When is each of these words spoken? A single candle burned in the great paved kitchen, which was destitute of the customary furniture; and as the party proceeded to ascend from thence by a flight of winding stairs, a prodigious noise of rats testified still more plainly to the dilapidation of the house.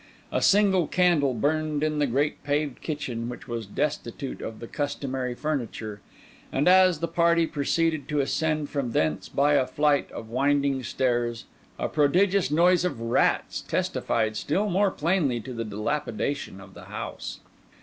A 0.31 0.41
single 0.41 0.87
candle 0.87 1.35
burned 1.35 1.83
in 1.83 1.99
the 1.99 2.07
great 2.07 2.43
paved 2.43 2.81
kitchen, 2.81 3.29
which 3.29 3.47
was 3.47 3.67
destitute 3.67 4.41
of 4.41 4.59
the 4.59 4.65
customary 4.65 5.35
furniture; 5.35 6.01
and 6.51 6.67
as 6.67 7.01
the 7.01 7.07
party 7.07 7.45
proceeded 7.45 8.07
to 8.09 8.19
ascend 8.19 8.71
from 8.71 8.93
thence 8.93 9.29
by 9.29 9.53
a 9.53 9.67
flight 9.67 10.11
of 10.11 10.27
winding 10.31 10.81
stairs, 10.81 11.45
a 11.77 11.87
prodigious 11.87 12.49
noise 12.49 12.83
of 12.83 12.99
rats 12.99 13.61
testified 13.61 14.35
still 14.35 14.71
more 14.71 14.89
plainly 14.89 15.39
to 15.39 15.53
the 15.53 15.65
dilapidation 15.65 16.59
of 16.59 16.73
the 16.73 16.85
house. 16.85 17.39